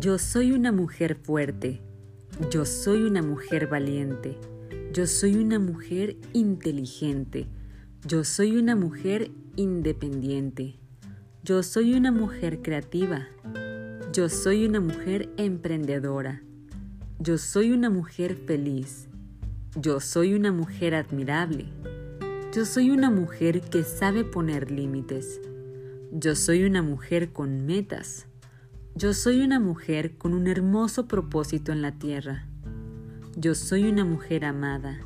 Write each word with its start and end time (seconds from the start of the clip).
Yo 0.00 0.16
soy 0.18 0.52
una 0.52 0.70
mujer 0.70 1.16
fuerte. 1.16 1.80
Yo 2.52 2.64
soy 2.66 3.02
una 3.02 3.20
mujer 3.20 3.66
valiente. 3.66 4.38
Yo 4.92 5.08
soy 5.08 5.34
una 5.34 5.58
mujer 5.58 6.16
inteligente. 6.32 7.48
Yo 8.06 8.22
soy 8.22 8.56
una 8.58 8.76
mujer 8.76 9.32
independiente. 9.56 10.76
Yo 11.42 11.64
soy 11.64 11.94
una 11.94 12.12
mujer 12.12 12.62
creativa. 12.62 13.26
Yo 14.12 14.28
soy 14.28 14.66
una 14.66 14.78
mujer 14.78 15.30
emprendedora. 15.36 16.44
Yo 17.18 17.36
soy 17.36 17.72
una 17.72 17.90
mujer 17.90 18.36
feliz. 18.36 19.08
Yo 19.74 19.98
soy 19.98 20.34
una 20.34 20.52
mujer 20.52 20.94
admirable. 20.94 21.64
Yo 22.54 22.66
soy 22.66 22.92
una 22.92 23.10
mujer 23.10 23.62
que 23.62 23.82
sabe 23.82 24.22
poner 24.22 24.70
límites. 24.70 25.40
Yo 26.12 26.36
soy 26.36 26.62
una 26.62 26.82
mujer 26.82 27.32
con 27.32 27.66
metas. 27.66 28.27
Yo 28.98 29.14
soy 29.14 29.42
una 29.42 29.60
mujer 29.60 30.18
con 30.18 30.34
un 30.34 30.48
hermoso 30.48 31.06
propósito 31.06 31.70
en 31.70 31.82
la 31.82 31.92
tierra. 31.92 32.48
Yo 33.36 33.54
soy 33.54 33.84
una 33.84 34.04
mujer 34.04 34.44
amada. 34.44 34.98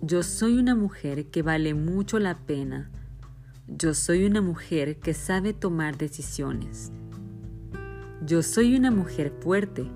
Yo 0.00 0.22
soy 0.22 0.56
una 0.56 0.74
mujer 0.74 1.26
que 1.26 1.42
vale 1.42 1.74
mucho 1.74 2.18
la 2.20 2.38
pena. 2.38 2.90
Yo 3.66 3.92
soy 3.92 4.24
una 4.24 4.40
mujer 4.40 4.96
que 4.96 5.12
sabe 5.12 5.52
tomar 5.52 5.98
decisiones. 5.98 6.90
Yo 8.24 8.42
soy 8.42 8.74
una 8.74 8.90
mujer 8.90 9.34
fuerte. 9.40 9.86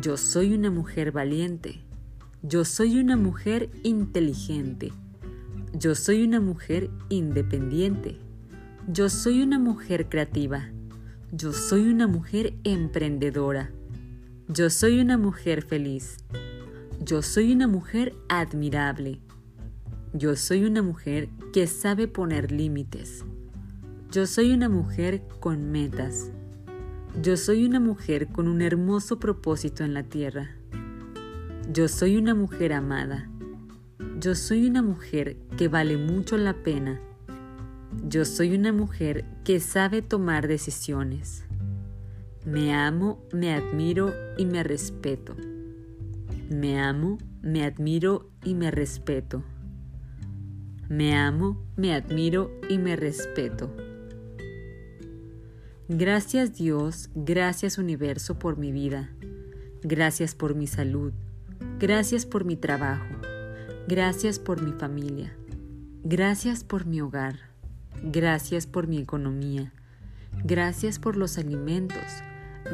Yo 0.00 0.16
soy 0.16 0.52
una 0.52 0.72
mujer 0.72 1.12
valiente. 1.12 1.84
Yo 2.42 2.64
soy 2.64 2.98
una 2.98 3.16
mujer 3.16 3.70
inteligente. 3.84 4.90
Yo 5.72 5.94
soy 5.94 6.24
una 6.24 6.40
mujer 6.40 6.90
independiente. 7.10 8.18
Yo 8.88 9.08
soy 9.08 9.40
una 9.40 9.60
mujer 9.60 10.08
creativa. 10.08 10.72
Yo 11.38 11.52
soy 11.52 11.90
una 11.90 12.06
mujer 12.06 12.54
emprendedora. 12.64 13.70
Yo 14.48 14.70
soy 14.70 15.00
una 15.00 15.18
mujer 15.18 15.60
feliz. 15.60 16.16
Yo 17.04 17.20
soy 17.20 17.52
una 17.52 17.66
mujer 17.66 18.14
admirable. 18.30 19.20
Yo 20.14 20.34
soy 20.34 20.64
una 20.64 20.80
mujer 20.80 21.28
que 21.52 21.66
sabe 21.66 22.08
poner 22.08 22.52
límites. 22.52 23.22
Yo 24.10 24.26
soy 24.26 24.50
una 24.50 24.70
mujer 24.70 25.24
con 25.38 25.70
metas. 25.70 26.30
Yo 27.20 27.36
soy 27.36 27.66
una 27.66 27.80
mujer 27.80 28.28
con 28.28 28.48
un 28.48 28.62
hermoso 28.62 29.18
propósito 29.18 29.84
en 29.84 29.92
la 29.92 30.04
tierra. 30.04 30.56
Yo 31.70 31.88
soy 31.88 32.16
una 32.16 32.34
mujer 32.34 32.72
amada. 32.72 33.28
Yo 34.18 34.34
soy 34.34 34.66
una 34.66 34.80
mujer 34.80 35.36
que 35.58 35.68
vale 35.68 35.98
mucho 35.98 36.38
la 36.38 36.54
pena 36.54 36.98
yo 38.04 38.24
soy 38.24 38.54
una 38.54 38.72
mujer 38.72 39.24
que 39.44 39.60
sabe 39.60 40.02
tomar 40.02 40.48
decisiones. 40.48 41.44
Me 42.44 42.74
amo, 42.74 43.24
me 43.32 43.52
admiro 43.52 44.12
y 44.36 44.46
me 44.46 44.62
respeto. 44.62 45.34
Me 46.50 46.78
amo, 46.80 47.18
me 47.42 47.64
admiro 47.64 48.30
y 48.44 48.54
me 48.54 48.70
respeto. 48.70 49.42
Me 50.88 51.16
amo, 51.16 51.64
me 51.76 51.94
admiro 51.94 52.52
y 52.68 52.78
me 52.78 52.94
respeto. 52.94 53.74
Gracias 55.88 56.54
Dios, 56.54 57.10
gracias 57.14 57.78
universo 57.78 58.38
por 58.38 58.56
mi 58.56 58.70
vida. 58.70 59.10
Gracias 59.82 60.34
por 60.34 60.54
mi 60.54 60.66
salud. 60.66 61.12
Gracias 61.78 62.26
por 62.26 62.44
mi 62.44 62.56
trabajo. 62.56 63.06
Gracias 63.88 64.38
por 64.38 64.62
mi 64.62 64.72
familia. 64.72 65.36
Gracias 66.02 66.64
por 66.64 66.86
mi 66.86 67.00
hogar. 67.00 67.45
Gracias 68.02 68.66
por 68.66 68.86
mi 68.86 68.98
economía. 68.98 69.72
Gracias 70.44 70.98
por 70.98 71.16
los 71.16 71.38
alimentos. 71.38 72.02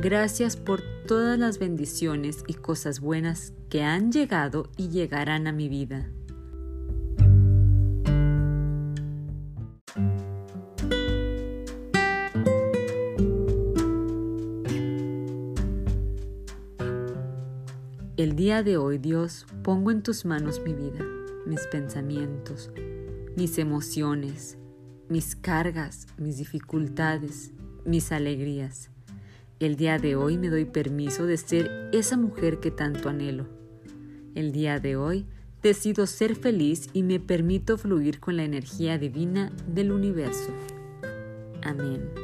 Gracias 0.01 0.57
por 0.57 0.83
todas 1.07 1.39
las 1.39 1.59
bendiciones 1.59 2.45
y 2.47 2.55
cosas 2.55 3.01
buenas 3.01 3.53
que 3.69 3.83
han 3.83 4.11
llegado 4.11 4.71
y 4.77 4.89
llegarán 4.89 5.47
a 5.47 5.53
mi 5.53 5.69
vida. 5.69 6.09
El 18.17 18.37
día 18.37 18.63
de 18.63 18.77
hoy, 18.77 18.99
Dios, 18.99 19.47
pongo 19.63 19.91
en 19.91 20.03
tus 20.03 20.25
manos 20.25 20.61
mi 20.65 20.75
vida, 20.75 21.05
mis 21.45 21.67
pensamientos, 21.67 22.71
mis 23.37 23.59
emociones, 23.59 24.59
mis 25.13 25.37
cargas, 25.37 26.07
mis 26.17 26.39
dificultades, 26.39 27.53
mis 27.85 28.11
alegrías. 28.13 28.89
El 29.61 29.77
día 29.77 29.99
de 29.99 30.17
hoy 30.17 30.39
me 30.39 30.49
doy 30.49 30.65
permiso 30.65 31.27
de 31.27 31.37
ser 31.37 31.91
esa 31.93 32.17
mujer 32.17 32.61
que 32.61 32.71
tanto 32.71 33.11
anhelo. 33.11 33.47
El 34.35 34.53
día 34.53 34.81
de 34.81 34.97
hoy 34.97 35.27
decido 35.63 36.07
ser 36.07 36.35
feliz 36.35 36.89
y 36.95 37.03
me 37.03 37.21
permito 37.21 37.77
fluir 37.77 38.21
con 38.21 38.39
la 38.39 38.45
energía 38.45 38.97
divina 38.97 39.53
del 39.69 39.93
universo. 39.93 40.51
Amén. 41.63 42.22